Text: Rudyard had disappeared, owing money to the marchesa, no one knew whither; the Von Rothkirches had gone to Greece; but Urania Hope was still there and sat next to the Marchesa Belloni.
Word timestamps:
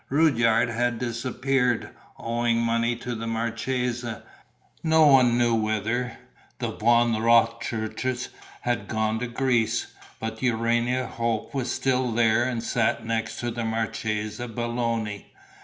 Rudyard 0.09 0.67
had 0.69 0.97
disappeared, 0.97 1.91
owing 2.17 2.57
money 2.57 2.95
to 2.95 3.13
the 3.13 3.27
marchesa, 3.27 4.23
no 4.81 5.05
one 5.05 5.37
knew 5.37 5.53
whither; 5.53 6.17
the 6.57 6.71
Von 6.71 7.13
Rothkirches 7.13 8.29
had 8.61 8.87
gone 8.87 9.19
to 9.19 9.27
Greece; 9.27 9.93
but 10.19 10.41
Urania 10.41 11.05
Hope 11.05 11.53
was 11.53 11.69
still 11.71 12.11
there 12.13 12.45
and 12.45 12.63
sat 12.63 13.05
next 13.05 13.39
to 13.41 13.51
the 13.51 13.63
Marchesa 13.63 14.47
Belloni. 14.47 15.27